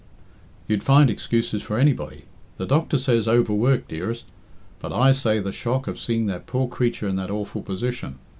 You'd 0.67 0.81
find 0.81 1.11
excuses 1.11 1.61
for 1.61 1.77
anybody. 1.77 2.23
The 2.57 2.65
doctor 2.65 2.97
says 2.97 3.27
overwork, 3.27 3.87
dearest; 3.87 4.25
but 4.79 4.91
I 4.91 5.11
say 5.11 5.39
the 5.39 5.51
shock 5.51 5.85
of 5.85 5.99
seeing 5.99 6.25
that 6.25 6.47
poor 6.47 6.67
creature 6.67 7.07
in 7.07 7.17
that 7.17 7.29
awful 7.29 7.61
position. 7.61 8.17